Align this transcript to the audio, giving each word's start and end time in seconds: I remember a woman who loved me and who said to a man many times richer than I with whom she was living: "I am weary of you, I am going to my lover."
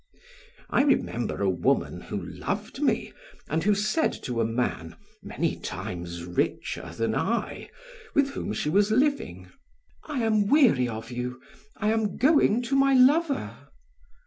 I 0.71 0.81
remember 0.81 1.43
a 1.43 1.49
woman 1.51 2.01
who 2.01 2.19
loved 2.19 2.81
me 2.81 3.13
and 3.47 3.61
who 3.63 3.75
said 3.75 4.11
to 4.23 4.41
a 4.41 4.45
man 4.45 4.95
many 5.21 5.57
times 5.59 6.23
richer 6.25 6.91
than 6.97 7.13
I 7.13 7.69
with 8.15 8.29
whom 8.31 8.51
she 8.51 8.67
was 8.71 8.89
living: 8.89 9.51
"I 10.05 10.23
am 10.23 10.47
weary 10.47 10.87
of 10.89 11.11
you, 11.11 11.39
I 11.77 11.91
am 11.91 12.17
going 12.17 12.63
to 12.63 12.75
my 12.75 12.95
lover." 12.95 13.55